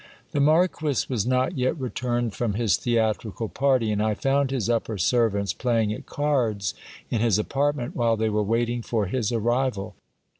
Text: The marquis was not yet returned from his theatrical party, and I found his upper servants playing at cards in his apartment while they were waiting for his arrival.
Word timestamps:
The 0.31 0.39
marquis 0.39 1.05
was 1.09 1.27
not 1.27 1.59
yet 1.59 1.79
returned 1.79 2.33
from 2.33 2.55
his 2.55 2.75
theatrical 2.75 3.49
party, 3.49 3.91
and 3.91 4.01
I 4.01 4.15
found 4.15 4.49
his 4.49 4.67
upper 4.67 4.97
servants 4.97 5.53
playing 5.53 5.93
at 5.93 6.07
cards 6.07 6.73
in 7.11 7.21
his 7.21 7.37
apartment 7.37 7.95
while 7.95 8.17
they 8.17 8.31
were 8.31 8.41
waiting 8.41 8.81
for 8.81 9.05
his 9.05 9.31
arrival. 9.31 9.93